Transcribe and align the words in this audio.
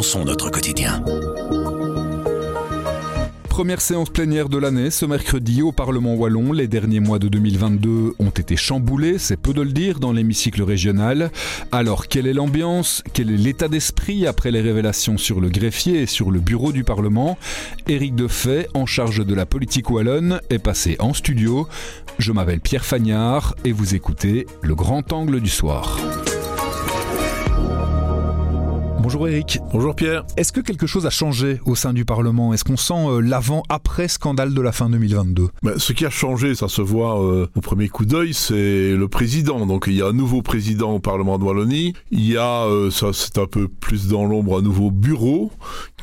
notre 0.00 0.48
quotidien. 0.48 1.04
Première 3.50 3.82
séance 3.82 4.08
plénière 4.08 4.48
de 4.48 4.56
l'année 4.56 4.90
ce 4.90 5.04
mercredi 5.04 5.60
au 5.60 5.72
Parlement 5.72 6.14
wallon. 6.14 6.54
Les 6.54 6.68
derniers 6.68 7.00
mois 7.00 7.18
de 7.18 7.28
2022 7.28 8.14
ont 8.18 8.30
été 8.30 8.56
chamboulés, 8.56 9.18
c'est 9.18 9.36
peu 9.36 9.52
de 9.52 9.60
le 9.60 9.72
dire, 9.72 10.00
dans 10.00 10.12
l'hémicycle 10.12 10.62
régional. 10.62 11.30
Alors, 11.70 12.08
quelle 12.08 12.26
est 12.26 12.32
l'ambiance? 12.32 13.02
Quel 13.12 13.30
est 13.30 13.36
l'état 13.36 13.68
d'esprit 13.68 14.26
après 14.26 14.50
les 14.50 14.62
révélations 14.62 15.18
sur 15.18 15.38
le 15.38 15.50
greffier 15.50 16.00
et 16.00 16.06
sur 16.06 16.30
le 16.30 16.40
bureau 16.40 16.72
du 16.72 16.82
Parlement? 16.82 17.36
Éric 17.86 18.14
Defay, 18.14 18.68
en 18.72 18.86
charge 18.86 19.26
de 19.26 19.34
la 19.34 19.44
politique 19.44 19.90
wallonne, 19.90 20.40
est 20.48 20.58
passé 20.58 20.96
en 20.98 21.12
studio. 21.12 21.68
Je 22.18 22.32
m'appelle 22.32 22.60
Pierre 22.60 22.86
Fagnard 22.86 23.54
et 23.66 23.72
vous 23.72 23.94
écoutez 23.94 24.46
Le 24.62 24.74
Grand 24.74 25.12
Angle 25.12 25.40
du 25.40 25.50
Soir. 25.50 25.98
Bonjour 29.12 29.26
Eric. 29.26 29.58
Bonjour 29.72 29.96
Pierre. 29.96 30.24
Est-ce 30.36 30.52
que 30.52 30.60
quelque 30.60 30.86
chose 30.86 31.04
a 31.04 31.10
changé 31.10 31.60
au 31.66 31.74
sein 31.74 31.92
du 31.92 32.04
Parlement? 32.04 32.54
Est-ce 32.54 32.62
qu'on 32.62 32.76
sent 32.76 32.94
euh, 32.94 33.20
l'avant-après 33.20 34.06
scandale 34.06 34.54
de 34.54 34.60
la 34.60 34.70
fin 34.70 34.88
2022 34.88 35.48
ben, 35.64 35.80
Ce 35.80 35.92
qui 35.92 36.06
a 36.06 36.10
changé, 36.10 36.54
ça 36.54 36.68
se 36.68 36.80
voit 36.80 37.20
euh, 37.20 37.48
au 37.56 37.60
premier 37.60 37.88
coup 37.88 38.04
d'œil, 38.04 38.34
c'est 38.34 38.94
le 38.94 39.08
président. 39.08 39.66
Donc 39.66 39.86
il 39.88 39.94
y 39.94 40.02
a 40.02 40.06
un 40.06 40.12
nouveau 40.12 40.42
président 40.42 40.92
au 40.92 41.00
Parlement 41.00 41.40
de 41.40 41.42
Wallonie. 41.42 41.94
Il 42.12 42.24
y 42.24 42.36
a, 42.36 42.66
euh, 42.66 42.92
ça 42.92 43.08
c'est 43.12 43.38
un 43.38 43.46
peu 43.46 43.66
plus 43.66 44.06
dans 44.06 44.24
l'ombre, 44.26 44.60
un 44.60 44.62
nouveau 44.62 44.92
bureau 44.92 45.50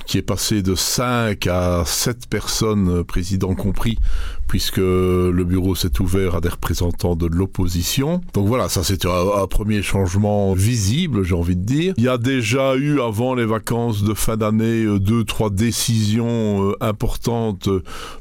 qui 0.05 0.17
est 0.17 0.21
passé 0.21 0.61
de 0.61 0.75
5 0.75 1.47
à 1.47 1.83
7 1.85 2.27
personnes, 2.27 3.05
président 3.05 3.55
compris, 3.55 3.97
puisque 4.47 4.77
le 4.77 5.43
bureau 5.43 5.75
s'est 5.75 6.01
ouvert 6.01 6.35
à 6.35 6.41
des 6.41 6.49
représentants 6.49 7.15
de 7.15 7.27
l'opposition. 7.27 8.21
Donc 8.33 8.47
voilà, 8.47 8.69
ça 8.69 8.83
c'est 8.83 9.05
un, 9.05 9.47
premier 9.47 9.81
changement 9.81 10.53
visible, 10.53 11.23
j'ai 11.23 11.35
envie 11.35 11.55
de 11.55 11.63
dire. 11.63 11.93
Il 11.97 12.03
y 12.03 12.09
a 12.09 12.17
déjà 12.17 12.75
eu 12.75 13.01
avant 13.01 13.33
les 13.33 13.45
vacances 13.45 14.03
de 14.03 14.13
fin 14.13 14.37
d'année 14.37 14.83
euh, 14.83 14.99
deux, 14.99 15.23
trois 15.23 15.49
décisions 15.49 16.69
euh, 16.69 16.75
importantes, 16.81 17.69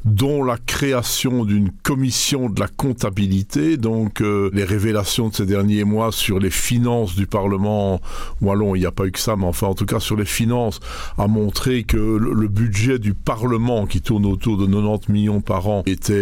dont 0.04 0.44
la 0.44 0.56
création 0.56 1.44
d'une 1.44 1.70
commission 1.82 2.48
de 2.48 2.60
la 2.60 2.68
comptabilité. 2.68 3.76
Donc 3.76 4.20
euh, 4.20 4.50
les 4.52 4.64
révélations 4.64 5.28
de 5.28 5.34
ces 5.34 5.46
derniers 5.46 5.84
mois 5.84 6.12
sur 6.12 6.38
les 6.38 6.50
finances 6.50 7.16
du 7.16 7.26
Parlement 7.26 8.00
wallon, 8.40 8.74
il 8.74 8.80
n'y 8.80 8.86
a 8.86 8.92
pas 8.92 9.06
eu 9.06 9.12
que 9.12 9.18
ça, 9.18 9.36
mais 9.36 9.46
enfin 9.46 9.66
en 9.66 9.74
tout 9.74 9.86
cas 9.86 10.00
sur 10.00 10.16
les 10.16 10.24
finances, 10.24 10.80
a 11.18 11.26
montré 11.26 11.84
que 11.84 11.96
le 11.96 12.48
budget 12.48 12.98
du 12.98 13.14
Parlement, 13.14 13.86
qui 13.86 14.00
tourne 14.00 14.26
autour 14.26 14.56
de 14.56 14.66
90 14.66 15.12
millions 15.12 15.40
par 15.40 15.68
an, 15.68 15.82
était 15.86 16.15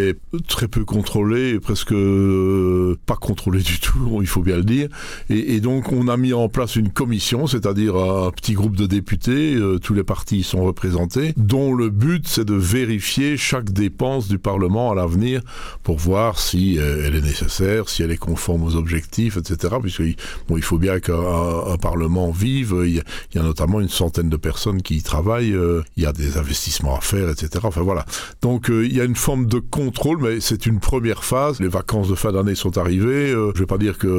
très 0.49 0.69
peu 0.69 0.85
contrôlé, 0.85 1.59
presque 1.61 1.95
pas 3.07 3.17
contrôlé 3.17 3.61
du 3.61 3.81
tout, 3.81 4.19
il 4.21 4.27
faut 4.27 4.43
bien 4.43 4.57
le 4.57 4.65
dire. 4.65 4.89
Et, 5.31 5.61
donc 5.61 5.93
on 5.93 6.09
a 6.09 6.17
mis 6.17 6.33
en 6.33 6.49
place 6.49 6.77
une 6.77 6.91
commission, 6.91 7.47
c'est-à-dire 7.47 7.97
un 7.97 8.31
petit 8.31 8.55
groupe 8.55 8.77
de 8.77 8.87
députés, 8.87 9.55
euh, 9.55 9.79
tous 9.79 9.95
les 9.95 10.05
partis 10.05 10.43
sont 10.43 10.63
représentés, 10.65 11.33
dont 11.37 11.73
le 11.75 11.91
but 11.91 12.27
c'est 12.27 12.45
de 12.45 12.55
vérifier 12.55 13.37
chaque 13.37 13.71
dépense 13.71 14.29
du 14.29 14.39
Parlement 14.39 14.91
à 14.91 14.95
l'avenir 14.95 15.41
pour 15.83 15.99
voir 15.99 16.39
si 16.39 16.79
euh, 16.79 17.05
elle 17.07 17.17
est 17.17 17.23
nécessaire, 17.23 17.89
si 17.89 18.03
elle 18.03 18.11
est 18.11 18.17
conforme 18.17 18.63
aux 18.65 18.77
objectifs, 18.77 19.37
etc. 19.37 19.77
Puisque 19.81 20.03
bon, 20.49 20.57
il 20.57 20.63
faut 20.63 20.79
bien 20.79 21.01
qu'un 21.01 21.77
Parlement 21.81 22.31
vive. 22.31 22.75
Il 22.85 22.97
y, 22.97 23.01
a, 23.01 23.03
y, 23.35 23.39
notamment 23.39 23.81
une 23.81 23.89
centaine 23.89 24.29
de 24.29 24.37
personnes 24.37 24.83
qui 24.83 24.97
y 24.97 25.03
travaillent. 25.03 25.53
Euh, 25.53 25.83
il 25.97 26.03
y 26.03 26.07
a 26.07 26.13
des 26.13 26.37
investissements 26.37 26.97
à 26.97 27.01
faire, 27.01 27.29
etc. 27.29 27.49
Enfin 27.63 27.83
voilà. 27.83 28.05
Donc 28.43 28.71
euh, 28.71 28.87
il 28.87 28.95
y 28.95 29.01
a 29.01 29.05
une 29.05 29.17
forme 29.17 29.47
de 29.47 29.59
contrôle, 29.85 30.19
mais 30.21 30.41
c'est 30.41 30.67
une 30.67 30.81
première 30.81 31.25
phase. 31.25 31.61
Les 31.61 31.69
vacances 31.69 32.09
de 32.09 32.15
fin 32.15 32.33
d'année 32.33 32.55
sont 32.55 32.79
arrivées. 32.79 33.31
Euh, 33.33 33.53
je 33.55 33.61
vais 33.61 33.67
pas 33.67 33.79
dire 33.79 33.99
qu'il 33.99 34.11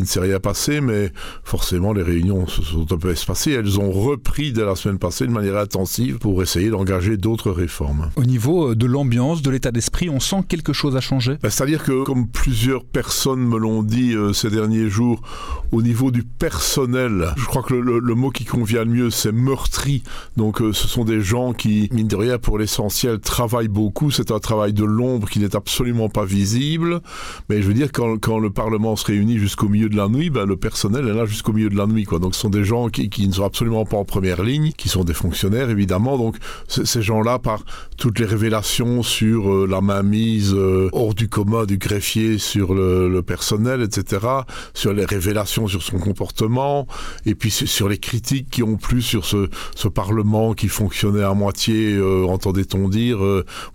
ne 0.00 0.04
s'est 0.04 0.20
rien 0.20 0.40
passé, 0.40 0.80
mais 0.80 1.12
forcément 1.44 1.92
les 1.92 2.02
réunions 2.02 2.46
se 2.46 2.62
sont 2.62 2.86
un 2.92 2.98
peu 2.98 3.10
espacées 3.10 3.52
elles 3.52 3.80
ont 3.80 3.90
repris 3.90 4.52
dès 4.52 4.64
la 4.64 4.76
semaine 4.76 4.98
passée 4.98 5.26
de 5.26 5.32
manière 5.32 5.56
intensive 5.56 6.18
pour 6.18 6.42
essayer 6.42 6.70
d'engager 6.70 7.16
d'autres 7.16 7.50
réformes. 7.50 8.10
Au 8.16 8.24
niveau 8.24 8.70
euh, 8.70 8.74
de 8.74 8.86
l'ambiance, 8.86 9.42
de 9.42 9.50
l'état 9.50 9.70
d'esprit, 9.70 10.10
on 10.10 10.20
sent 10.20 10.44
quelque 10.48 10.72
chose 10.72 10.96
a 10.96 11.00
changé? 11.00 11.38
Ben, 11.42 11.50
C'est-à-dire 11.50 11.82
que, 11.82 12.04
comme 12.04 12.28
plusieurs 12.28 12.84
personnes 12.84 13.40
me 13.40 13.58
l'ont 13.58 13.82
dit 13.82 14.14
euh, 14.14 14.32
ces 14.32 14.50
derniers 14.50 14.88
jours, 14.88 15.22
au 15.70 15.82
niveau 15.82 16.10
du 16.10 16.22
personnel, 16.22 17.32
je 17.36 17.44
crois 17.46 17.62
que 17.62 17.74
le, 17.74 17.80
le, 17.80 17.98
le 17.98 18.14
mot 18.14 18.30
qui 18.30 18.44
convient 18.44 18.84
le 18.84 18.90
mieux, 18.90 19.10
c'est 19.10 19.32
meurtri. 19.32 20.02
Donc 20.36 20.60
euh, 20.60 20.72
ce 20.72 20.88
sont 20.88 21.04
des 21.04 21.20
gens 21.20 21.52
qui, 21.52 21.88
mine 21.92 22.08
de 22.08 22.16
rien, 22.16 22.38
pour 22.38 22.58
l'essentiel, 22.58 23.20
travaillent 23.20 23.68
beaucoup. 23.68 24.10
C'est 24.10 24.30
un 24.30 24.38
travail 24.38 24.72
de 24.72 24.84
qui 25.20 25.38
n'est 25.38 25.56
absolument 25.56 26.08
pas 26.08 26.24
visible. 26.24 27.00
Mais 27.48 27.62
je 27.62 27.68
veux 27.68 27.74
dire, 27.74 27.90
quand, 27.92 28.18
quand 28.18 28.38
le 28.38 28.50
Parlement 28.50 28.96
se 28.96 29.06
réunit 29.06 29.38
jusqu'au 29.38 29.68
milieu 29.68 29.88
de 29.88 29.96
la 29.96 30.08
nuit, 30.08 30.30
ben, 30.30 30.46
le 30.46 30.56
personnel 30.56 31.08
est 31.08 31.14
là 31.14 31.24
jusqu'au 31.24 31.52
milieu 31.52 31.68
de 31.68 31.76
la 31.76 31.86
nuit. 31.86 32.04
Quoi. 32.04 32.18
Donc 32.18 32.34
ce 32.34 32.40
sont 32.40 32.50
des 32.50 32.64
gens 32.64 32.88
qui, 32.88 33.26
ne 33.26 33.32
sont 33.32 33.44
absolument 33.44 33.84
pas 33.84 33.96
en 33.96 34.04
première 34.04 34.42
ligne, 34.42 34.72
qui 34.76 34.88
sont 34.88 35.04
des 35.04 35.14
fonctionnaires 35.14 35.70
évidemment. 35.70 36.18
Donc 36.18 36.36
ces 36.68 37.02
gens-là, 37.02 37.38
par 37.38 37.64
toutes 37.96 38.18
les 38.18 38.26
révélations 38.26 39.02
sur 39.02 39.52
euh, 39.52 39.66
la 39.68 39.80
mainmise 39.80 40.52
euh, 40.54 40.88
hors 40.92 41.14
du 41.14 41.28
commun 41.28 41.64
du 41.64 41.78
greffier 41.78 42.38
sur 42.38 42.74
le, 42.74 43.22
personnel, 43.22 43.82
etc., 43.82 44.26
sur 44.74 44.92
les 44.92 45.04
révélations 45.04 45.68
sur 45.68 45.82
son 45.82 45.98
comportement, 45.98 46.86
et 47.24 47.34
puis 47.34 47.50
sur 47.50 47.88
les 47.88 47.98
critiques 47.98 48.50
qui 48.50 48.62
ont 48.62 48.76
plu 48.76 49.00
sur 49.00 49.24
ce, 49.24 49.48
ce 49.76 49.88
Parlement 49.88 50.54
qui 50.54 50.68
fonctionnait 50.68 51.22
à 51.22 51.34
moitié, 51.34 51.94
euh, 51.94 52.24
entendait-on 52.26 52.88
dire. 52.88 53.18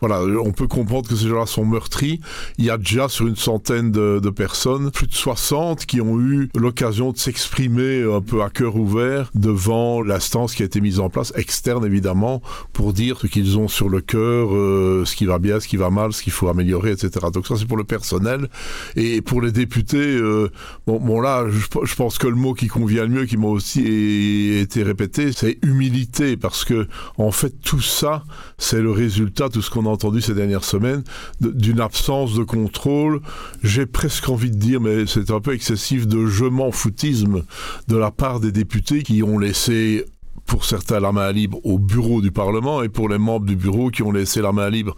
Voilà, 0.02 0.22
on 0.22 0.52
peut 0.52 0.68
comprendre 0.68 1.08
que 1.08 1.16
ces 1.16 1.27
gens-là 1.28 1.46
sont 1.46 1.66
meurtris. 1.66 2.20
Il 2.58 2.66
y 2.66 2.70
a 2.70 2.78
déjà 2.78 3.10
sur 3.10 3.28
une 3.28 3.36
centaine 3.36 3.92
de, 3.92 4.30
personnes, 4.30 4.92
plus 4.92 5.08
de 5.08 5.14
60 5.14 5.86
qui 5.86 6.02
ont 6.02 6.20
eu 6.20 6.50
l'occasion 6.56 7.12
de 7.12 7.18
s'exprimer 7.18 8.04
un 8.04 8.22
peu 8.22 8.44
à 8.44 8.50
cœur 8.50 8.76
ouvert 8.76 9.32
devant 9.36 10.02
l'instance 10.02 10.54
qui 10.54 10.64
a 10.64 10.66
été 10.66 10.82
mise 10.82 11.00
en 11.00 11.10
place, 11.10 11.34
externe 11.36 11.86
évidemment, 11.86 12.42
pour 12.74 12.94
dire 12.94 13.18
ce 13.20 13.28
qu'ils 13.28 13.58
ont 13.58 13.68
sur 13.68 13.90
le 13.90 14.02
cœur, 14.02 14.54
euh, 14.54 15.04
ce 15.06 15.16
qui 15.16 15.26
va 15.26 15.40
bien, 15.40 15.60
ce 15.60 15.68
qui 15.68 15.78
va 15.78 15.90
mal, 15.90 16.14
ce 16.14 16.22
qu'il 16.22 16.34
faut 16.34 16.50
améliorer, 16.50 16.92
etc. 16.92 17.28
Donc 17.34 17.48
ça 17.48 17.56
c'est 17.58 17.68
pour 17.68 17.78
le 17.78 17.84
personnel. 17.84 18.50
Et 18.96 19.22
pour 19.22 19.42
les 19.42 19.52
députés, 19.52 19.98
euh, 19.98 20.50
bon, 20.86 21.00
bon 21.00 21.22
là, 21.22 21.46
je, 21.50 21.60
je, 21.84 21.96
pense 21.96 22.18
que 22.18 22.28
le 22.28 22.36
mot 22.36 22.54
qui 22.54 22.68
convient 22.68 23.04
le 23.04 23.10
mieux, 23.10 23.26
qui 23.26 23.38
m'a 23.38 23.48
aussi 23.48 24.58
été 24.60 24.84
répété, 24.84 25.32
c'est 25.32 25.58
humilité, 25.64 26.38
parce 26.38 26.66
que 26.66 26.88
en 27.18 27.32
fait 27.32 27.54
tout 27.62 27.82
ça, 27.82 28.24
c'est 28.58 28.82
le 28.82 28.92
résultat, 28.92 29.50
tout 29.50 29.62
ce 29.62 29.70
qu'on 29.70 29.86
a 29.86 29.90
entendu 29.90 30.22
ces 30.22 30.34
dernières 30.34 30.64
semaines, 30.64 31.04
d'une 31.42 31.80
absence 31.80 32.34
de 32.36 32.44
contrôle. 32.44 33.22
J'ai 33.64 33.86
presque 33.86 34.30
envie 34.30 34.52
de 34.52 34.58
dire, 34.58 34.82
mais 34.82 35.06
c'est 35.06 35.32
un 35.32 35.40
peu 35.40 35.54
excessif, 35.54 36.08
de 36.08 36.26
je 36.26 36.46
m'en 36.46 36.72
foutisme 36.72 37.44
de 37.88 37.98
la 37.98 38.12
part 38.12 38.40
des 38.40 38.52
députés 38.52 39.04
qui 39.04 39.24
ont 39.24 39.40
laissé 39.40 40.06
pour 40.46 40.66
certains 40.66 41.00
la 41.00 41.12
main 41.12 41.32
libre 41.32 41.60
au 41.64 41.78
bureau 41.78 42.22
du 42.22 42.32
Parlement 42.32 42.82
et 42.82 42.90
pour 42.90 43.10
les 43.10 43.18
membres 43.18 43.46
du 43.46 43.56
bureau 43.56 43.90
qui 43.90 44.02
ont 44.02 44.12
laissé 44.12 44.42
la 44.42 44.54
main 44.54 44.70
libre 44.70 44.96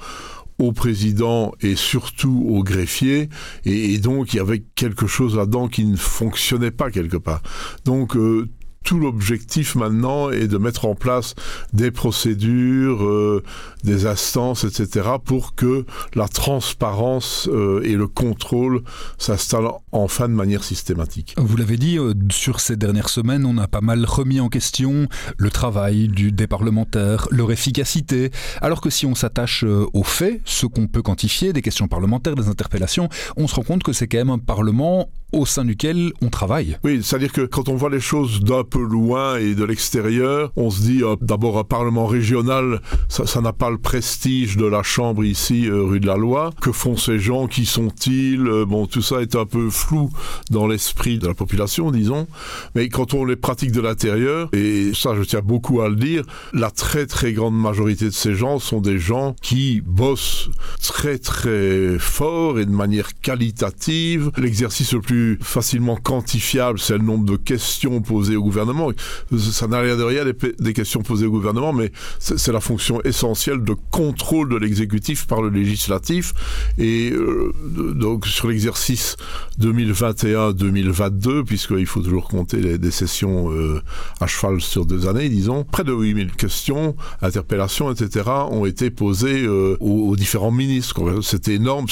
au 0.60 0.74
président 0.74 1.54
et 1.62 1.76
surtout 1.76 2.46
au 2.50 2.64
greffier 2.64 3.30
et, 3.66 3.94
et 3.94 3.98
donc 3.98 4.34
il 4.34 4.38
y 4.38 4.40
avait 4.40 4.64
quelque 4.76 5.08
chose 5.08 5.36
là-dedans 5.36 5.70
qui 5.70 5.86
ne 5.86 5.96
fonctionnait 5.96 6.72
pas 6.72 6.92
quelque 6.92 7.18
part 7.18 7.42
donc 7.86 8.16
euh, 8.18 8.50
tout 8.84 9.00
l'objectif 9.00 9.76
maintenant 9.76 10.32
est 10.32 10.48
de 10.48 10.58
mettre 10.58 10.86
en 10.86 10.96
place 10.96 11.36
des 11.74 11.92
procédures, 11.92 13.04
euh, 13.04 13.44
des 13.84 14.06
instances, 14.06 14.64
etc., 14.64 15.08
pour 15.24 15.56
que 15.56 15.86
la 16.16 16.28
transparence 16.28 17.48
euh, 17.52 17.82
et 17.84 17.94
le 17.94 18.08
contrôle 18.08 18.82
s'installent 19.18 19.72
enfin 19.92 20.28
de 20.28 20.34
manière 20.34 20.64
systématique. 20.64 21.36
Vous 21.38 21.58
l'avez 21.58 21.78
dit, 21.78 21.98
euh, 21.98 22.14
sur 22.32 22.60
ces 22.60 22.76
dernières 22.76 23.10
semaines, 23.10 23.46
on 23.46 23.58
a 23.58 23.68
pas 23.68 23.82
mal 23.82 24.06
remis 24.06 24.40
en 24.40 24.50
question 24.50 25.08
le 25.38 25.50
travail 25.50 26.08
du, 26.08 26.32
des 26.32 26.48
parlementaires, 26.48 27.28
leur 27.32 27.52
efficacité, 27.52 28.32
alors 28.62 28.82
que 28.82 28.90
si 28.90 29.06
on 29.06 29.16
s'attache 29.16 29.64
aux 29.64 30.04
faits, 30.04 30.42
ce 30.46 30.66
qu'on 30.66 30.88
peut 30.88 31.02
quantifier, 31.02 31.54
des 31.54 31.62
questions 31.62 31.88
parlementaires, 31.88 32.36
des 32.36 32.48
interpellations, 32.48 33.10
on 33.38 33.48
se 33.48 33.56
rend 33.56 33.64
compte 33.64 33.84
que 33.84 33.94
c'est 33.94 34.08
quand 34.08 34.18
même 34.18 34.30
un 34.30 34.40
parlement 34.40 35.10
au 35.32 35.46
sein 35.46 35.66
duquel 35.66 36.12
on 36.22 36.30
travaille. 36.30 36.78
Oui, 36.84 37.02
c'est-à-dire 37.04 37.32
que 37.32 37.42
quand 37.42 37.70
on 37.70 37.76
voit 37.76 37.90
les 37.90 38.00
choses 38.00 38.42
d'un 38.42 38.64
peu 38.64 38.82
loin 38.82 39.38
et 39.38 39.56
de 39.56 39.64
l'extérieur, 39.64 40.52
on 40.56 40.70
se 40.70 40.82
dit 40.82 41.04
euh, 41.04 41.16
d'abord 41.22 41.58
un 41.58 41.64
parlement 41.64 42.06
régional, 42.06 42.82
ça 43.08 43.42
n'a 43.42 43.54
pas 43.54 43.70
le 43.70 43.78
prestige 43.78 44.58
de 44.58 44.66
la 44.66 44.84
chambre 44.84 45.24
ici 45.24 45.68
euh, 45.68 45.84
rue 45.84 46.00
de 46.00 46.08
la 46.08 46.18
Loi. 46.18 46.52
Que 46.62 46.72
font 46.72 46.98
ces 46.98 47.20
gens? 47.20 47.48
Qui 47.48 47.66
sont-ils? 47.66 48.48
Euh, 48.48 48.66
Bon, 48.70 48.86
tout 48.86 49.02
ça 49.02 49.22
est 49.22 49.36
un 49.36 49.46
peu 49.46 49.70
flou 49.70 50.12
dans 50.52 50.68
l'esprit 50.68 51.18
de 51.18 51.28
la 51.28 51.34
population, 51.34 51.90
disons. 51.90 52.28
Mais 52.76 52.88
quand 52.88 53.14
on 53.16 53.26
les 53.26 53.36
pratique 53.36 53.72
de 53.72 53.82
l'intérieur, 53.82 54.50
et 54.54 54.92
ça 54.94 55.16
je 55.18 55.24
tiens 55.24 55.42
beaucoup 55.42 55.82
à 55.82 55.90
le 55.90 55.96
dire, 55.96 56.24
la 56.54 56.70
très 56.70 57.08
très 57.08 57.34
grande 57.34 57.60
majorité 57.60 58.06
de 58.06 58.12
ces 58.12 58.36
gens 58.36 58.60
sont 58.60 58.80
des 58.80 59.00
gens 59.00 59.36
qui 59.42 59.82
bossent 59.82 60.50
très 60.82 61.18
très 61.18 61.98
fort 61.98 62.60
et 62.60 62.66
de 62.66 62.72
manière 62.72 63.20
qualitative. 63.22 64.32
L'exercice 64.38 64.94
le 64.94 65.02
plus 65.02 65.19
facilement 65.42 65.96
quantifiable, 65.96 66.80
c'est 66.80 66.98
le 66.98 67.04
nombre 67.04 67.26
de 67.26 67.36
questions 67.36 68.02
posées 68.02 68.36
au 68.36 68.44
gouvernement. 68.44 68.92
Ça 69.38 69.68
n'a 69.68 69.80
rien 69.80 69.98
de 69.98 70.04
rien 70.04 70.24
des, 70.60 70.74
questions 70.74 71.02
posées 71.02 71.26
au 71.26 71.32
gouvernement, 71.32 71.74
mais 71.74 71.92
c'est 72.20 72.52
la 72.52 72.60
fonction 72.60 73.02
essentielle 73.04 73.64
de 73.64 73.76
contrôle 73.92 74.50
de 74.50 74.58
l'exécutif 74.58 75.28
par 75.28 75.42
le 75.42 75.50
législatif. 75.50 76.34
Et 76.78 77.12
euh, 77.12 77.52
donc 77.96 78.28
sur 78.28 78.48
l'exercice 78.48 79.18
2021-2022, 79.60 81.44
puisqu'il 81.44 81.86
faut 81.86 82.02
toujours 82.02 82.28
compter 82.28 82.58
les, 82.58 82.78
des 82.78 82.92
sessions 82.92 83.52
euh, 83.52 83.82
à 84.20 84.28
cheval 84.28 84.62
sur 84.62 84.86
deux 84.86 85.08
années, 85.08 85.30
disons, 85.30 85.64
près 85.64 85.84
de 85.84 85.94
8000 85.94 86.32
questions, 86.32 86.96
interpellations, 87.22 87.92
etc., 87.92 88.30
ont 88.52 88.66
été 88.66 88.90
posées 88.90 89.44
euh, 89.44 89.78
aux, 89.80 90.16
différents 90.16 90.52
ministres. 90.52 91.22
C'était 91.22 91.56
énorme, 91.56 91.86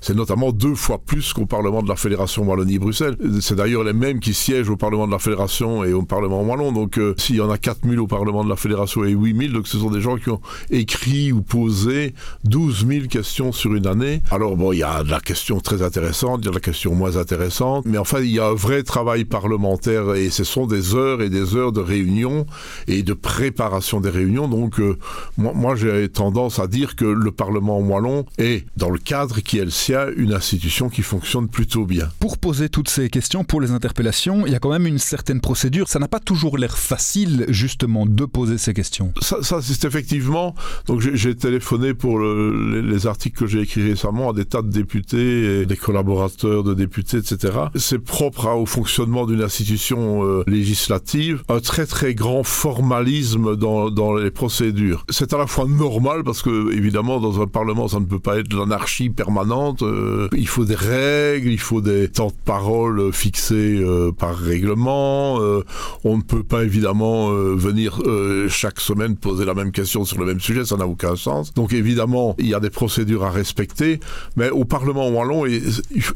c'est 0.00 0.14
notamment 0.14 0.52
deux 0.52 0.74
fois 0.74 0.98
plus 0.98 1.32
qu'au 1.32 1.46
Parlement 1.46 1.82
de 1.82 1.88
la 1.88 1.96
Fédération 1.96 2.44
Wallonie-Bruxelles. 2.68 3.16
C'est 3.40 3.54
d'ailleurs 3.54 3.84
les 3.84 3.92
mêmes 3.92 4.20
qui 4.20 4.34
siègent 4.34 4.68
au 4.68 4.76
Parlement 4.76 5.06
de 5.06 5.12
la 5.12 5.18
Fédération 5.18 5.84
et 5.84 5.92
au 5.92 6.02
Parlement 6.02 6.42
wallon. 6.42 6.72
Donc 6.72 6.98
euh, 6.98 7.14
s'il 7.16 7.36
y 7.36 7.40
en 7.40 7.50
a 7.50 7.58
4000 7.58 7.98
au 7.98 8.06
Parlement 8.06 8.44
de 8.44 8.48
la 8.48 8.56
Fédération 8.56 9.04
et 9.04 9.12
8000, 9.12 9.52
donc 9.52 9.68
ce 9.68 9.78
sont 9.78 9.90
des 9.90 10.00
gens 10.00 10.16
qui 10.16 10.30
ont 10.30 10.40
écrit 10.70 11.32
ou 11.32 11.42
posé 11.42 12.14
12 12.44 12.86
000 12.86 13.06
questions 13.06 13.52
sur 13.52 13.74
une 13.74 13.86
année. 13.86 14.22
Alors 14.30 14.56
bon, 14.56 14.72
il 14.72 14.78
y 14.78 14.82
a 14.82 15.02
de 15.02 15.10
la 15.10 15.20
question 15.20 15.60
très 15.60 15.82
intéressante, 15.82 16.40
il 16.42 16.46
y 16.46 16.48
a 16.48 16.50
de 16.50 16.56
la 16.56 16.60
question 16.60 16.94
moins 16.94 17.16
intéressante, 17.16 17.84
mais 17.86 17.98
enfin 17.98 18.20
il 18.20 18.30
y 18.30 18.38
a 18.38 18.46
un 18.46 18.54
vrai 18.54 18.82
travail 18.82 19.24
parlementaire 19.24 20.14
et 20.14 20.30
ce 20.30 20.44
sont 20.44 20.66
des 20.66 20.94
heures 20.94 21.22
et 21.22 21.30
des 21.30 21.56
heures 21.56 21.72
de 21.72 21.80
réunion 21.80 22.46
et 22.86 23.02
de 23.02 23.14
préparation 23.14 24.00
des 24.00 24.10
réunions. 24.10 24.48
Donc 24.48 24.80
euh, 24.80 24.98
moi, 25.36 25.52
moi 25.54 25.74
j'ai 25.74 26.08
tendance 26.08 26.58
à 26.58 26.66
dire 26.66 26.96
que 26.96 27.04
le 27.04 27.30
Parlement 27.30 27.78
wallon 27.78 28.24
est, 28.38 28.66
dans 28.76 28.90
le 28.90 28.98
cadre 28.98 29.40
qui 29.40 29.58
est 29.58 29.64
le 29.64 29.70
sien, 29.70 30.06
une 30.16 30.32
institution 30.32 30.88
qui 30.88 31.02
fonctionne 31.02 31.48
plutôt 31.48 31.84
bien. 31.84 32.08
Pour 32.20 32.38
poser 32.38 32.57
toutes 32.66 32.88
ces 32.88 33.08
questions, 33.08 33.44
pour 33.44 33.60
les 33.60 33.70
interpellations, 33.70 34.46
il 34.46 34.52
y 34.52 34.56
a 34.56 34.58
quand 34.58 34.70
même 34.70 34.86
une 34.86 34.98
certaine 34.98 35.40
procédure. 35.40 35.88
Ça 35.88 35.98
n'a 35.98 36.08
pas 36.08 36.20
toujours 36.20 36.58
l'air 36.58 36.76
facile, 36.76 37.46
justement, 37.48 38.06
de 38.06 38.24
poser 38.24 38.58
ces 38.58 38.74
questions. 38.74 39.12
Ça, 39.20 39.60
c'est 39.62 39.84
effectivement. 39.84 40.54
Donc 40.86 41.00
j'ai 41.00 41.34
téléphoné 41.34 41.94
pour 41.94 42.18
le, 42.18 42.80
les, 42.80 43.06
articles 43.06 43.38
que 43.38 43.46
j'ai 43.46 43.60
écrits 43.60 43.82
récemment 43.82 44.30
à 44.30 44.32
des 44.32 44.44
tas 44.44 44.62
de 44.62 44.70
députés 44.70 45.60
et 45.60 45.66
des 45.66 45.76
collaborateurs 45.76 46.64
de 46.64 46.74
députés, 46.74 47.18
etc. 47.18 47.58
C'est 47.74 47.98
propre 47.98 48.48
au 48.48 48.66
fonctionnement 48.66 49.26
d'une 49.26 49.42
institution 49.42 50.24
euh, 50.24 50.42
législative. 50.46 51.42
Un 51.48 51.60
très 51.60 51.86
très 51.86 52.14
grand 52.14 52.42
formalisme 52.42 53.56
dans, 53.56 54.14
les 54.16 54.30
procédures. 54.30 55.04
C'est 55.10 55.32
à 55.32 55.38
la 55.38 55.46
fois 55.46 55.66
normal 55.66 56.22
parce 56.24 56.42
que 56.42 56.72
évidemment 56.72 57.20
dans 57.20 57.42
un 57.42 57.46
parlement 57.46 57.88
ça 57.88 58.00
ne 58.00 58.06
peut 58.06 58.18
pas 58.18 58.38
être 58.38 58.52
l'anarchie 58.54 59.10
permanente. 59.10 59.82
Euh, 59.82 60.28
il 60.36 60.48
faut 60.48 60.64
des 60.64 60.74
règles, 60.74 61.50
il 61.50 61.60
faut 61.60 61.80
des 61.80 62.08
temps 62.08 62.32
parole 62.48 63.12
fixés 63.12 63.78
euh, 63.78 64.10
par 64.10 64.34
règlement. 64.34 65.38
Euh, 65.42 65.64
on 66.02 66.16
ne 66.16 66.22
peut 66.22 66.42
pas 66.42 66.64
évidemment 66.64 67.30
euh, 67.30 67.54
venir 67.54 68.00
chaque 68.48 68.80
semaine 68.80 69.16
poser 69.16 69.44
la 69.44 69.52
même 69.52 69.70
question 69.70 70.06
sur 70.06 70.18
le 70.18 70.24
même 70.24 70.40
sujet, 70.40 70.64
ça 70.64 70.78
n'a 70.78 70.86
aucun 70.86 71.14
sens. 71.14 71.52
Donc 71.52 71.74
évidemment, 71.74 72.34
il 72.38 72.48
y 72.48 72.54
a 72.54 72.60
des 72.60 72.70
procédures 72.70 73.24
à 73.24 73.30
respecter, 73.30 74.00
mais 74.36 74.48
au 74.48 74.64
Parlement 74.64 75.10
wallon, 75.10 75.44
et 75.44 75.60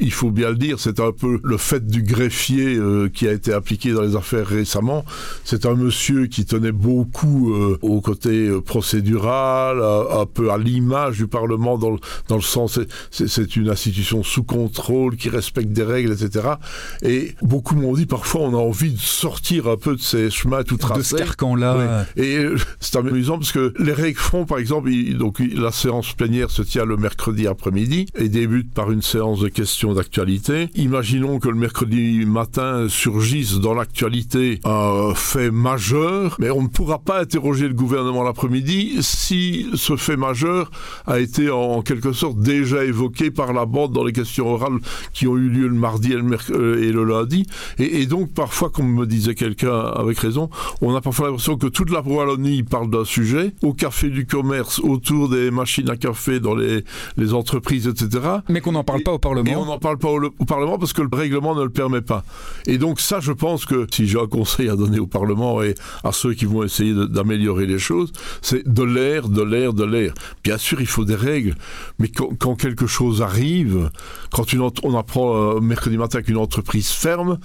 il 0.01 0.13
faut 0.13 0.31
bien 0.31 0.49
le 0.49 0.57
dire, 0.57 0.81
c'est 0.81 1.01
un 1.01 1.13
peu 1.13 1.39
le 1.45 1.57
fait 1.59 1.87
du 1.87 2.03
greffier 2.03 2.79
qui 3.13 3.29
a 3.29 3.33
été 3.33 3.53
appliqué 3.53 3.93
dans 3.93 4.03
les 4.03 4.17
affaires 4.17 4.47
récemment. 4.47 5.05
C'est 5.45 5.67
un 5.67 5.75
monsieur 5.75 6.29
qui 6.29 6.47
tenait 6.47 6.73
beaucoup 6.73 7.53
au 7.83 8.01
côté 8.01 8.51
procédural, 8.65 9.83
un 9.83 10.27
peu 10.27 10.51
à 10.51 10.57
l'image 10.57 11.19
du 11.19 11.27
Parlement 11.27 11.77
dans 11.77 11.91
le, 11.91 11.99
dans 12.29 12.37
le 12.37 12.43
sens, 12.43 12.81
c'est 13.11 13.57
une 13.57 13.69
institution 13.69 14.23
sous 14.23 14.45
contrôle 14.45 15.17
qui 15.17 15.29
respecte 15.29 15.73
des 15.73 15.83
règles, 15.83 16.13
etc. 16.13 16.22
Et 17.03 17.35
beaucoup 17.43 17.77
m'ont 17.77 17.95
dit 17.95 18.07
parfois 18.07 18.43
on 18.43 18.55
a 18.55 18.61
envie 18.61 18.93
de 18.93 19.01
sortir 19.01 19.69
un 19.69 19.77
peu 19.77 19.97
de 19.97 20.01
ces 20.01 20.31
chemins 20.31 20.63
tout 20.63 20.77
tracés. 20.77 20.99
De 21.01 21.05
ce 21.05 21.17
carcan-là. 21.17 22.07
Oui. 22.17 22.23
Et 22.23 22.47
c'est 22.81 22.97
amusant 22.97 23.39
parce 23.39 23.53
que 23.53 23.73
les 23.79 23.93
règles 23.93 24.19
font, 24.19 24.45
par 24.45 24.59
exemple, 24.59 24.91
il, 24.91 25.19
donc 25.19 25.41
la 25.41 25.73
séance 25.73 26.13
plénière 26.13 26.51
se 26.51 26.63
tient 26.63 26.85
le 26.85 26.97
mercredi 26.97 27.47
après-midi 27.47 28.07
et 28.17 28.29
débute 28.29 28.73
par 28.73 28.91
une 28.91 29.03
séance 29.03 29.41
de 29.41 29.49
questions 29.49 29.95
d'actualité. 29.95 30.69
Imaginons 30.75 31.39
que 31.39 31.49
le 31.49 31.57
mercredi 31.57 32.25
matin 32.25 32.87
surgisse 32.89 33.59
dans 33.59 33.75
l'actualité 33.75 34.61
un 34.65 35.15
fait 35.15 35.51
majeur, 35.51 36.37
mais 36.39 36.51
on 36.51 36.63
ne 36.63 36.69
pourra 36.69 36.99
pas 36.99 37.21
interroger 37.21 37.69
le 37.69 37.75
gouvernement 37.75 38.23
l'après-midi 38.23 38.99
si 39.01 39.67
ce 39.75 39.97
fait 39.97 40.17
majeur 40.17 40.71
a 41.07 41.21
été 41.21 41.51
en 41.51 41.83
quelque 41.83 42.13
sorte 42.13 42.39
déjà 42.39 42.85
évoqué 42.85 43.31
par 43.31 43.53
la 43.53 43.67
bande 43.67 43.93
dans 43.93 44.05
les 44.05 44.13
questions 44.13 44.47
orales 44.47 44.79
qui 45.13 45.27
ont 45.27 45.37
eu 45.37 45.49
lieu 45.49 45.69
le 45.69 45.75
mardi 45.75 46.12
et 46.13 46.17
le, 46.17 46.37
euh, 46.51 46.83
et 46.83 46.93
le 46.93 47.05
lundi. 47.05 47.47
Et, 47.79 48.03
et, 48.03 48.07
donc 48.07 48.33
parfois, 48.33 48.71
comme 48.71 48.93
me 48.93 49.07
disait 49.07 49.35
quelqu'un 49.35 49.79
avec 49.79 50.19
raison, 50.19 50.51
on 50.81 50.95
a 50.95 51.01
parfois 51.01 51.27
l'impression 51.27 51.57
que 51.57 51.67
toute 51.67 51.91
la 51.91 52.01
Wallonie 52.01 52.63
parle 52.63 52.91
d'un 52.91 53.05
sujet, 53.05 53.55
au 53.63 53.73
café 53.73 54.11
du 54.11 54.27
commerce, 54.27 54.79
autour 54.81 55.29
des 55.29 55.51
machines 55.51 55.91
à 55.91 55.97
café 55.97 56.41
dans 56.41 56.55
les, 56.55 56.85
les 57.17 57.35
entreprises, 57.35 57.87
etc. 57.87 58.21
Mais 58.49 58.61
qu'on 58.61 58.73
n'en 58.73 58.85
parle 58.85 59.03
pas 59.03 59.13
au 59.13 59.19
Parlement. 59.19 59.51
Et 59.51 59.57
on 59.57 59.67
n'en 59.67 59.79
parle 59.79 59.99
pas 59.99 60.09
au, 60.09 60.23
au, 60.23 60.45
Parlement 60.45 60.79
parce 60.79 60.93
que 60.93 61.03
le 61.03 61.09
règlement 61.13 61.55
ne 61.55 61.63
le 61.63 61.71
permet 61.71 62.03
pas. 62.03 62.25
Et 62.67 62.79
donc 62.79 63.01
ça, 63.01 63.21
je 63.21 63.33
pense 63.33 63.65
que 63.65 63.87
si 63.91 64.07
j'ai 64.07 64.19
un 64.19 64.27
conseil 64.27 64.69
à 64.69 64.77
donner 64.77 64.99
au 64.99 65.07
Parlement 65.07 65.63
et 65.63 65.75
à 66.05 66.13
ceux 66.13 66.35
qui 66.35 66.45
vont 66.45 66.63
essayer 66.63 66.95
d'améliorer 66.95 67.67
les 67.67 67.79
choses, 67.79 68.13
c'est 68.41 68.67
de 68.69 68.83
l'air, 68.83 69.29
de 69.29 69.43
l'air, 69.43 69.73
de 69.73 69.85
l'air. 69.85 70.15
Bien 70.45 70.59
sûr, 70.59 70.81
il 70.81 70.87
faut 70.87 71.05
des 71.05 71.15
règles, 71.15 71.55
mais 71.99 72.09
quand, 72.09 72.31
quand 72.39 72.55
quelque 72.55 72.87
chose 72.87 73.23
arrive, 73.23 73.91
quand 74.31 74.53
une, 74.53 74.69
on 74.83 74.99
apprend 74.99 75.57
euh, 75.57 75.61
mercredi 75.61 75.97
matin 76.03 76.23
qu'une 76.23 76.37
entreprise 76.37 76.91
ferme, 76.91 77.39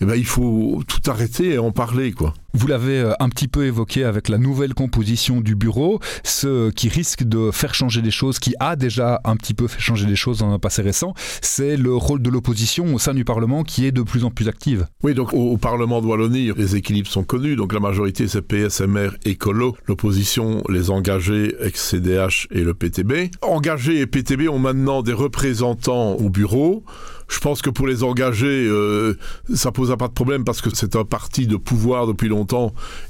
eh 0.00 0.04
ben, 0.04 0.14
il 0.14 0.26
faut 0.26 0.82
tout 0.86 1.10
arrêter 1.10 1.54
et 1.54 1.58
en 1.58 1.72
parler. 1.72 2.12
quoi. 2.12 2.34
Vous 2.56 2.68
l'avez 2.68 3.00
euh, 3.00 3.12
un 3.18 3.28
petit 3.30 3.48
peu 3.48 3.66
évoqué 3.66 4.04
avec 4.04 4.28
la 4.28 4.38
nouvelle 4.38 4.74
composition 4.74 5.40
du 5.40 5.56
bureau, 5.56 5.98
ce 6.22 6.70
qui 6.70 6.88
risque 6.88 7.24
de 7.24 7.50
faire 7.50 7.74
changer 7.74 8.00
des 8.00 8.12
choses, 8.12 8.38
qui 8.38 8.54
a 8.60 8.76
déjà 8.76 9.20
un 9.24 9.34
petit 9.34 9.54
peu 9.54 9.66
fait 9.66 9.80
changer 9.80 10.06
des 10.06 10.14
choses 10.14 10.38
dans 10.38 10.52
un 10.52 10.60
passé 10.60 10.80
récent, 10.80 11.14
c'est 11.42 11.76
le 11.76 11.92
rôle 11.96 12.22
de 12.22 12.30
l'opposition 12.30 12.94
au 12.94 13.00
sein 13.00 13.12
du 13.12 13.24
Parlement 13.24 13.64
qui 13.64 13.86
est 13.86 13.90
de 13.92 14.02
plus 14.02 14.22
en 14.22 14.30
plus 14.30 14.48
active. 14.48 14.86
Oui, 15.02 15.14
donc 15.14 15.34
au, 15.34 15.56
Parlement 15.56 16.00
de 16.00 16.06
Wallonie, 16.06 16.52
les 16.56 16.76
équilibres 16.76 17.08
sont 17.08 17.24
connus, 17.24 17.56
donc 17.56 17.72
la 17.72 17.80
majorité 17.80 18.28
c'est 18.28 18.42
PSMR 18.42 19.08
et 19.24 19.34
Colo, 19.34 19.76
l'opposition, 19.86 20.62
les 20.68 20.90
engagés, 20.90 21.56
ex-CDH 21.60 22.46
et 22.52 22.60
le 22.60 22.72
PTB. 22.72 23.32
Engagés 23.42 23.98
et 23.98 24.06
PTB 24.06 24.48
ont 24.48 24.60
maintenant 24.60 25.02
des 25.02 25.12
représentants 25.12 26.12
au 26.12 26.30
bureau, 26.30 26.84
je 27.28 27.40
pense 27.40 27.62
que 27.62 27.70
pour 27.70 27.86
les 27.86 28.04
engagés, 28.04 28.66
euh, 28.68 29.16
ça 29.54 29.72
posera 29.72 29.96
pas 29.96 30.08
de 30.08 30.12
problème 30.12 30.44
parce 30.44 30.60
que 30.60 30.68
c'est 30.72 30.94
un 30.94 31.04
parti 31.04 31.46
de 31.46 31.56
pouvoir 31.56 32.06
depuis 32.06 32.28
longtemps 32.28 32.43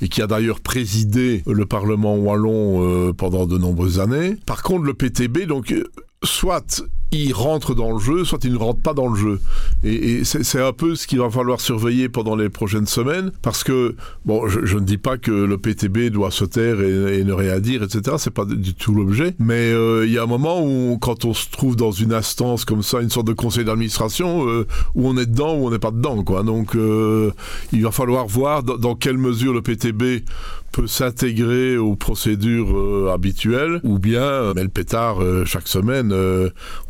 et 0.00 0.08
qui 0.08 0.22
a 0.22 0.26
d'ailleurs 0.26 0.60
présidé 0.60 1.42
le 1.46 1.66
Parlement 1.66 2.16
wallon 2.16 2.82
euh, 2.82 3.12
pendant 3.12 3.46
de 3.46 3.58
nombreuses 3.58 4.00
années. 4.00 4.36
Par 4.46 4.62
contre, 4.62 4.84
le 4.84 4.94
PTB, 4.94 5.46
donc 5.46 5.74
soit 6.22 6.84
il 7.14 7.32
rentre 7.32 7.74
dans 7.74 7.92
le 7.92 7.98
jeu, 7.98 8.24
soit 8.24 8.44
il 8.44 8.52
ne 8.52 8.58
rentre 8.58 8.80
pas 8.80 8.94
dans 8.94 9.08
le 9.08 9.16
jeu. 9.16 9.40
Et, 9.84 10.24
c'est 10.24 10.60
un 10.60 10.72
peu 10.72 10.94
ce 10.94 11.06
qu'il 11.06 11.18
va 11.18 11.30
falloir 11.30 11.60
surveiller 11.60 12.08
pendant 12.08 12.36
les 12.36 12.48
prochaines 12.48 12.86
semaines, 12.86 13.30
parce 13.42 13.64
que, 13.64 13.94
bon, 14.24 14.48
je, 14.48 14.76
ne 14.76 14.84
dis 14.84 14.98
pas 14.98 15.16
que 15.18 15.30
le 15.30 15.58
PTB 15.58 16.10
doit 16.10 16.30
se 16.30 16.44
taire 16.44 16.80
et, 16.80 17.24
ne 17.24 17.32
rien 17.32 17.60
dire, 17.60 17.82
etc. 17.82 18.16
C'est 18.18 18.32
pas 18.32 18.44
du 18.44 18.74
tout 18.74 18.94
l'objet. 18.94 19.34
Mais 19.38 19.72
euh, 19.72 20.06
il 20.06 20.12
y 20.12 20.18
a 20.18 20.22
un 20.22 20.26
moment 20.26 20.62
où, 20.62 20.98
quand 21.00 21.24
on 21.24 21.34
se 21.34 21.48
trouve 21.50 21.76
dans 21.76 21.92
une 21.92 22.12
instance 22.12 22.64
comme 22.64 22.82
ça, 22.82 23.00
une 23.00 23.10
sorte 23.10 23.26
de 23.26 23.32
conseil 23.32 23.64
d'administration, 23.64 24.48
euh, 24.48 24.66
où 24.94 25.08
on 25.08 25.16
est 25.16 25.26
dedans 25.26 25.54
ou 25.54 25.66
on 25.66 25.70
n'est 25.70 25.78
pas 25.78 25.90
dedans, 25.90 26.22
quoi. 26.22 26.42
Donc, 26.42 26.74
euh, 26.74 27.30
il 27.72 27.82
va 27.82 27.90
falloir 27.90 28.26
voir 28.26 28.62
dans, 28.62 28.76
dans 28.76 28.94
quelle 28.94 29.18
mesure 29.18 29.52
le 29.52 29.62
PTB 29.62 30.24
peut 30.72 30.86
s'intégrer 30.88 31.76
aux 31.76 31.94
procédures 31.94 33.08
habituelles 33.12 33.80
ou 33.84 34.00
bien 34.00 34.52
mais 34.56 34.64
le 34.64 34.68
pétard 34.68 35.18
chaque 35.46 35.68
semaine 35.68 36.12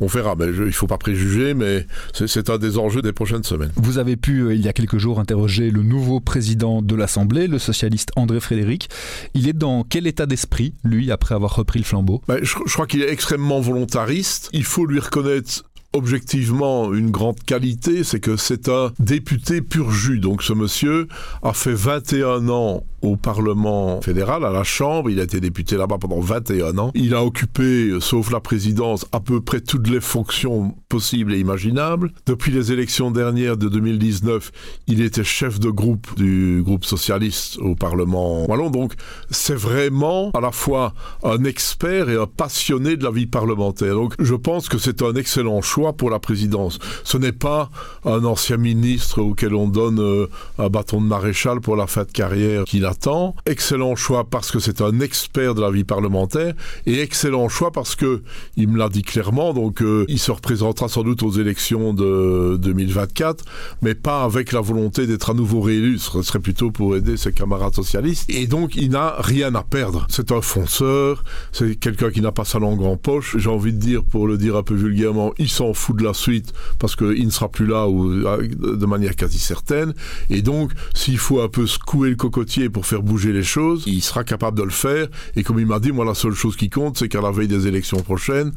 on 0.01 0.09
verra 0.15 0.35
mais 0.37 0.53
je, 0.53 0.65
il 0.65 0.73
faut 0.73 0.87
pas 0.87 0.99
préjuger 0.99 1.55
mais 1.55 1.87
c'est 2.13 2.51
un 2.51 2.59
des 2.59 2.79
enjeux 2.79 3.03
des 3.03 3.13
prochaines 3.13 3.45
semaines. 3.45 3.73
Vous 3.77 3.99
avez 3.99 4.17
pu 4.17 4.41
euh, 4.41 4.55
il 4.55 4.61
y 4.61 4.69
a 4.69 4.73
quelques 4.73 4.99
jours 4.99 5.21
interroger 5.21 5.71
le 5.71 5.83
nouveau 5.83 6.21
président 6.21 6.83
de 6.83 6.95
l'assemblée 6.95 7.47
le 7.47 7.59
socialiste 7.59 8.11
andré 8.17 8.41
frédéric. 8.41 8.89
Il 9.35 9.49
est 9.49 9.53
dans 9.53 9.85
quel 9.85 10.07
état 10.07 10.27
d'esprit 10.27 10.75
lui 10.85 11.11
après 11.11 11.35
avoir 11.35 11.55
repris 11.57 11.79
le 11.79 11.85
flambeau? 11.85 12.23
Je, 12.29 12.55
je 12.67 12.73
crois 12.73 12.87
qu'il 12.87 13.03
est 13.03 13.11
extrêmement 13.11 13.61
volontariste. 13.61 14.49
Il 14.53 14.65
faut 14.65 14.87
lui 14.87 15.01
reconnaître 15.01 15.65
objectivement 15.95 16.93
une 16.93 17.11
grande 17.11 17.41
qualité, 17.41 18.05
c'est 18.05 18.21
que 18.21 18.37
c'est 18.37 18.69
un 18.69 18.93
député 18.99 19.63
pur 19.63 19.91
jus. 19.91 20.19
Donc 20.19 20.43
ce 20.43 20.53
monsieur 20.53 21.09
a 21.43 21.53
fait 21.53 21.73
21 21.73 22.49
ans 22.49 22.85
au 23.01 23.17
Parlement 23.17 24.01
fédéral, 24.01 24.45
à 24.45 24.51
la 24.51 24.65
Chambre. 24.65 25.11
Il 25.11 25.21
a 25.21 25.25
été 25.25 25.41
député 25.41 25.77
là-bas 25.77 25.99
pendant 25.99 26.21
21 26.21 26.79
ans. 26.79 26.91
Il 26.95 27.15
a 27.15 27.23
occupé, 27.23 27.93
sauf 28.01 28.33
la 28.33 28.41
présidence, 28.41 29.07
à 29.13 29.21
peu 29.21 29.41
près 29.41 29.61
toutes 29.61 29.89
les 29.89 30.01
fonctions 30.01 30.75
possibles 30.89 31.35
et 31.35 31.39
imaginables. 31.39 32.13
Depuis 32.27 32.51
les 32.51 32.73
élections 32.73 33.11
dernières 33.11 33.57
de 33.57 33.69
2019, 33.69 34.51
il 34.87 35.03
était 35.03 35.25
chef 35.25 35.61
de 35.61 35.71
groupe 35.71 36.17
du 36.17 36.63
groupe 36.65 36.85
socialiste 36.85 37.59
au 37.59 37.75
Parlement 37.75 38.47
wallon. 38.49 38.71
Donc 38.71 38.95
c'est 39.31 39.55
vraiment 39.55 40.31
à 40.35 40.41
la 40.41 40.51
fois 40.51 40.95
un 41.23 41.45
expert 41.45 42.09
et 42.09 42.17
un 42.17 42.27
passionné 42.27 42.97
de 42.97 43.05
la 43.05 43.11
vie 43.11 43.27
parlementaire. 43.27 43.95
Donc 43.95 44.15
je 44.19 44.35
pense 44.35 44.69
que 44.69 44.79
c'est 44.79 45.03
un 45.03 45.15
excellent 45.15 45.61
choix 45.61 45.84
pour 45.93 46.11
la 46.11 46.19
présidence. 46.19 46.79
Ce 47.05 47.17
n'est 47.19 47.33
pas 47.33 47.71
un 48.05 48.25
ancien 48.25 48.57
ministre 48.57 49.21
auquel 49.21 49.55
on 49.55 49.69
donne 49.69 50.01
euh, 50.01 50.27
un 50.59 50.69
bâton 50.69 51.01
de 51.01 51.07
maréchal 51.07 51.61
pour 51.61 51.77
la 51.77 51.87
fin 51.87 52.05
de 52.05 52.11
carrière 52.11 52.65
qu'il 52.65 52.87
attend. 52.87 53.35
Excellent 53.47 53.97
choix 53.97 54.25
parce 54.25 54.51
que 54.51 54.59
c'est 54.59 54.81
un 54.81 55.01
expert 55.01 55.55
de 55.55 55.61
la 55.61 55.71
vie 55.71 55.85
parlementaire 55.85 56.55
et 56.87 57.01
excellent 57.01 57.49
choix 57.49 57.71
parce 57.71 57.97
que 57.97 58.23
il 58.57 58.69
me 58.69 58.79
l'a 58.79 58.89
dit 58.89 59.03
clairement. 59.03 59.53
Donc, 59.53 59.83
euh, 59.83 60.05
il 60.09 60.19
se 60.19 60.31
représentera 60.31 60.89
sans 60.89 61.03
doute 61.03 61.23
aux 61.23 61.31
élections 61.33 61.93
de 61.93 62.57
2024, 62.61 63.45
mais 63.83 63.95
pas 63.95 64.23
avec 64.23 64.53
la 64.53 64.61
volonté 64.61 65.07
d'être 65.07 65.31
à 65.31 65.35
nouveau 65.35 65.61
réélu. 65.61 65.99
Ce 65.99 66.23
serait 66.23 66.41
plutôt 66.41 66.71
pour 66.71 66.97
aider 66.97 67.17
ses 67.17 67.33
camarades 67.33 67.75
socialistes. 67.75 68.29
Et 68.31 68.47
donc, 68.47 68.77
il 68.77 68.91
n'a 68.91 69.17
rien 69.19 69.55
à 69.55 69.63
perdre. 69.63 70.07
C'est 70.09 70.33
un 70.33 70.41
fonceur, 70.41 71.25
c'est 71.53 71.77
quelqu'un 71.77 72.11
qui 72.11 72.21
n'a 72.21 72.33
pas 72.33 72.45
sa 72.45 72.59
langue 72.59 72.83
en 72.83 72.97
poche. 72.97 73.37
J'ai 73.39 73.51
envie 73.51 73.73
de 73.73 73.79
dire, 73.79 74.05
pour 74.05 74.27
le 74.27 74.39
dire 74.39 74.57
un 74.57 74.63
peu 74.63 74.75
vulgairement, 74.75 75.33
il 75.39 75.49
s'en 75.49 75.74
fout 75.75 75.97
de 75.97 76.05
la 76.05 76.15
suite 76.15 76.53
parce 76.79 76.97
qu'il 76.97 77.25
ne 77.25 77.31
sera 77.31 77.49
plus 77.49 77.67
là 77.67 77.89
ou, 77.89 78.11
euh, 78.11 78.49
de 78.49 78.87
manière 78.87 79.17
quasi 79.17 79.39
certaine. 79.39 79.95
Et 80.31 80.43
donc, 80.43 80.73
s'il 80.95 81.19
faut 81.19 81.41
un 81.41 81.49
peu 81.49 81.67
secouer 81.67 82.11
le 82.11 82.17
cocotier 82.17 82.69
pour 82.69 82.87
faire 82.87 83.03
bouger 83.03 83.33
les 83.33 83.43
choses, 83.43 83.85
il 83.87 84.03
sera 84.03 84.25
capable 84.25 84.59
de 84.59 84.65
le 84.65 84.71
faire. 84.71 85.09
Et 85.37 85.43
comme 85.43 85.59
il 85.59 85.67
m'a 85.67 85.81
dit, 85.81 85.93
moi, 85.93 86.05
la 86.05 86.15
seule 86.15 86.35
chose 86.35 86.57
qui 86.57 86.71
compte, 86.71 86.99
c'est 86.99 87.09
qu'à 87.09 87.21
la 87.21 87.31
veille 87.31 87.49
des 87.49 87.67
élections 87.67 88.01
prochaines, 88.03 88.53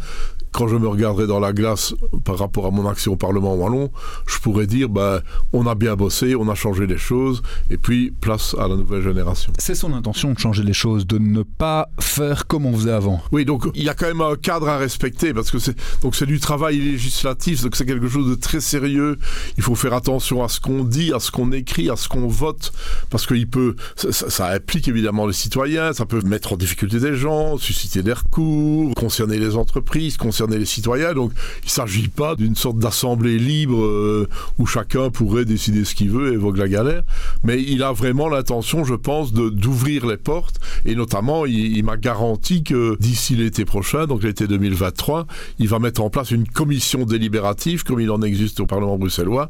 quand 0.52 0.68
je 0.68 0.76
me 0.76 0.88
regarderai 0.88 1.28
dans 1.28 1.40
la 1.40 1.54
glace 1.54 1.94
par 2.24 2.40
rapport 2.40 2.66
à 2.66 2.72
mon 2.72 2.88
action 2.88 3.14
au 3.14 3.16
Parlement 3.16 3.54
wallon, 3.56 3.92
je 4.26 4.40
pourrais 4.40 4.66
dire 4.66 4.90
ben, 4.90 5.22
on 5.54 5.68
a 5.68 5.76
bien 5.76 5.96
bossé, 5.96 6.36
on 6.36 6.50
a 6.50 6.56
changé 6.56 6.88
les 6.88 6.98
choses, 6.98 7.42
et 7.70 7.78
puis 7.78 8.12
place 8.22 8.56
à 8.58 8.68
la 8.68 8.76
nouvelle 8.76 9.04
génération. 9.04 9.54
C'est 9.60 9.76
son 9.76 9.94
intention 9.94 10.34
de 10.34 10.40
changer 10.40 10.64
les 10.64 10.74
choses, 10.74 11.06
de 11.06 11.20
ne 11.20 11.44
pas 11.44 11.90
faire 12.00 12.48
comme 12.48 12.66
on 12.66 12.74
faisait 12.74 12.92
avant. 12.92 13.22
Oui, 13.32 13.46
donc 13.46 13.68
il 13.76 13.84
y 13.84 13.90
a 13.90 13.94
quand 13.94 14.08
même 14.08 14.22
un 14.22 14.36
cadre 14.36 14.68
à 14.68 14.78
respecter 14.78 15.34
parce 15.34 15.52
que 15.52 15.60
c'est 15.60 15.76
donc 16.02 16.16
c'est 16.16 16.26
du 16.26 16.40
travail 16.40 16.98
législatif, 17.08 17.64
donc 17.64 17.76
c'est 17.76 17.86
quelque 17.86 18.08
chose 18.08 18.30
de 18.30 18.36
très 18.36 18.60
sérieux. 18.60 19.18
Il 19.58 19.64
faut 19.64 19.76
faire 19.76 19.94
attention 19.94 20.44
à 20.44 20.50
ce 20.50 20.60
qu'on 20.60 20.84
dit, 20.84 21.14
à 21.14 21.20
ce 21.20 21.32
qu'on 21.32 21.52
écrit, 21.52 21.90
à 21.90 21.96
ce 21.96 22.08
qu'on 22.08 22.28
vote, 22.28 22.74
parce 23.10 23.26
qu'il 23.26 23.48
peut 23.48 23.76
ça, 23.96 24.52
implique 24.52 24.88
évidemment 24.88 25.26
les 25.26 25.34
citoyens, 25.34 25.94
ça 25.94 26.06
peut 26.06 26.22
mettre 26.22 26.54
en 26.54 26.58
difficulté 26.58 27.00
des 27.00 27.16
gens, 27.16 27.58
susciter 27.58 28.04
des 28.04 28.14
recours, 28.14 28.94
concerner 28.96 29.40
les 29.40 29.56
entreprises, 29.56 30.18
concerner 30.18 30.58
les 30.58 30.66
citoyens. 30.66 31.14
Donc 31.14 31.32
il 31.64 31.68
ne 31.68 31.72
s'agit 31.72 32.10
pas 32.10 32.36
d'une 32.36 32.56
sorte 32.56 32.80
d'assemblée 32.80 33.40
libre 33.40 33.84
euh, 33.84 34.28
où 34.58 34.66
chacun 34.66 35.10
pourrait 35.10 35.46
décider 35.46 35.86
ce 35.86 35.96
qu'il 35.96 36.10
veut 36.10 36.32
et 36.32 36.34
évoque 36.34 36.58
la 36.58 36.68
galère. 36.68 37.04
Mais 37.44 37.62
il 37.62 37.84
a 37.84 37.92
vraiment 37.92 38.28
l'intention, 38.30 38.84
je 38.84 38.96
pense, 38.96 39.34
d'ouvrir 39.34 40.06
les 40.06 40.18
portes. 40.18 40.60
Et 40.86 40.96
notamment, 40.96 41.46
il, 41.46 41.84
m'a 41.84 41.98
garanti 41.98 42.64
que 42.64 42.98
d'ici 43.00 43.36
l'été 43.36 43.66
prochain, 43.66 44.06
donc 44.06 44.24
l'été 44.24 44.48
2023, 44.48 45.28
il 45.60 45.68
va 45.68 45.80
mettre 45.80 46.02
en 46.02 46.10
place 46.10 46.32
une 46.32 46.48
commission 46.48 47.06
délibérative, 47.06 47.84
comme 47.84 48.00
il 48.00 48.12
en 48.12 48.22
existe 48.22 48.60
au 48.60 48.66
Parlement 48.66 48.98
bruxellois, 48.98 49.50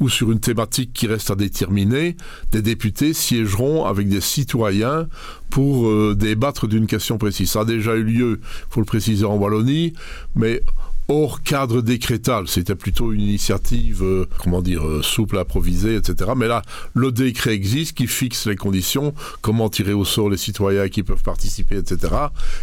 où 0.00 0.08
sur 0.08 0.30
une 0.30 0.40
thématique 0.40 0.92
qui 0.92 1.06
reste 1.06 1.30
à 1.30 1.34
déterminer, 1.34 2.16
des 2.52 2.62
députés 2.62 3.12
siégeront 3.12 3.84
avec 3.84 4.08
des 4.08 4.20
citoyens 4.20 5.06
pour 5.50 5.86
euh, 5.86 6.14
débattre 6.18 6.66
d'une 6.66 6.86
question 6.86 7.18
précise. 7.18 7.50
Ça 7.50 7.60
a 7.60 7.64
déjà 7.64 7.94
eu 7.94 8.02
lieu, 8.02 8.40
il 8.42 8.66
faut 8.70 8.80
le 8.80 8.86
préciser, 8.86 9.24
en 9.24 9.36
Wallonie, 9.36 9.92
mais 10.34 10.62
hors 11.08 11.42
cadre 11.42 11.82
décrétal. 11.82 12.48
C'était 12.48 12.74
plutôt 12.74 13.12
une 13.12 13.20
initiative, 13.20 14.02
euh, 14.02 14.26
comment 14.42 14.62
dire, 14.62 14.86
euh, 14.86 15.02
souple, 15.02 15.38
improvisée, 15.38 15.96
etc. 15.96 16.32
Mais 16.36 16.48
là, 16.48 16.62
le 16.94 17.12
décret 17.12 17.54
existe 17.54 17.96
qui 17.96 18.06
fixe 18.06 18.46
les 18.46 18.56
conditions, 18.56 19.14
comment 19.40 19.68
tirer 19.68 19.92
au 19.92 20.04
sort 20.04 20.30
les 20.30 20.36
citoyens 20.36 20.88
qui 20.88 21.02
peuvent 21.02 21.22
participer, 21.22 21.76
etc. 21.76 22.14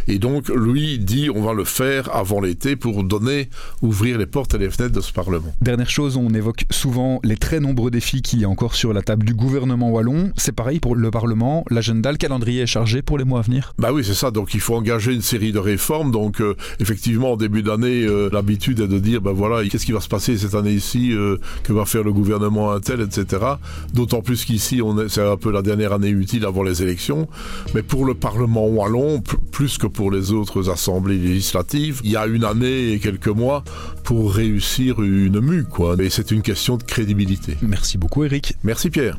Et 0.08 0.18
donc, 0.18 0.48
lui 0.48 0.98
dit, 0.98 1.30
on 1.30 1.42
va 1.42 1.52
le 1.52 1.64
faire 1.64 2.14
avant 2.14 2.40
l'été 2.40 2.76
pour 2.76 3.04
donner, 3.04 3.48
ouvrir 3.80 4.18
les 4.18 4.26
portes 4.26 4.54
et 4.54 4.58
les 4.58 4.70
fenêtres 4.70 4.94
de 4.94 5.00
ce 5.00 5.12
Parlement. 5.12 5.54
Dernière 5.60 5.90
chose, 5.90 6.16
on 6.16 6.30
évoque 6.30 6.64
souvent 6.70 7.20
les 7.22 7.36
très 7.36 7.60
nombreux 7.60 7.90
défis 7.90 8.22
qui 8.22 8.38
y 8.38 8.44
a 8.44 8.48
encore 8.48 8.74
sur 8.74 8.92
la 8.92 9.02
table 9.02 9.24
du 9.24 9.34
gouvernement 9.34 9.90
wallon. 9.90 10.32
C'est 10.36 10.52
pareil 10.52 10.80
pour 10.80 10.96
le 10.96 11.10
Parlement. 11.10 11.64
L'agenda, 11.70 12.10
le 12.10 12.18
calendrier 12.18 12.62
est 12.62 12.66
chargé 12.66 13.02
pour 13.02 13.18
les 13.18 13.24
mois 13.24 13.40
à 13.40 13.42
venir 13.42 13.74
Bah 13.78 13.92
oui, 13.92 14.04
c'est 14.04 14.14
ça. 14.14 14.30
Donc, 14.30 14.54
il 14.54 14.60
faut 14.60 14.74
engager 14.74 15.12
une 15.12 15.22
série 15.22 15.52
de 15.52 15.58
réformes. 15.58 16.10
Donc, 16.10 16.40
euh, 16.40 16.56
effectivement, 16.80 17.32
en 17.32 17.36
début 17.36 17.62
d'année, 17.62 18.06
l'habitude 18.32 18.80
est 18.80 18.88
de 18.88 18.98
dire, 18.98 19.20
ben 19.20 19.32
voilà, 19.32 19.66
qu'est-ce 19.68 19.86
qui 19.86 19.92
va 19.92 20.00
se 20.00 20.08
passer 20.08 20.36
cette 20.36 20.54
année 20.54 20.72
ici, 20.72 21.12
euh, 21.12 21.36
que 21.62 21.72
va 21.72 21.84
faire 21.84 22.02
le 22.02 22.12
gouvernement 22.12 22.72
un 22.72 22.80
tel, 22.80 23.00
etc. 23.00 23.44
D'autant 23.92 24.22
plus 24.22 24.44
qu'ici, 24.44 24.80
c'est 25.08 25.22
un 25.22 25.36
peu 25.36 25.52
la 25.52 25.62
dernière 25.62 25.92
année 25.92 26.08
utile 26.08 26.44
avant 26.44 26.62
les 26.62 26.82
élections. 26.82 27.28
Mais 27.74 27.82
pour 27.82 28.04
le 28.04 28.14
Parlement 28.14 28.66
wallon, 28.66 29.22
plus 29.50 29.78
que 29.78 29.86
pour 29.86 30.10
les 30.10 30.32
autres 30.32 30.70
assemblées 30.70 31.18
législatives, 31.18 32.00
il 32.04 32.10
y 32.10 32.16
a 32.16 32.26
une 32.26 32.44
année 32.44 32.92
et 32.92 32.98
quelques 32.98 33.28
mois 33.28 33.64
pour 34.04 34.32
réussir 34.32 35.02
une 35.02 35.40
mue, 35.40 35.64
quoi. 35.64 35.96
Mais 35.96 36.10
c'est 36.10 36.30
une 36.30 36.42
question 36.42 36.76
de 36.76 36.82
crédibilité. 36.82 37.56
Merci 37.62 37.98
beaucoup, 37.98 38.24
Eric. 38.24 38.56
Merci, 38.64 38.90
Pierre. 38.90 39.18